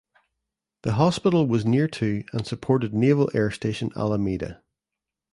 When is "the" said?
0.81-0.93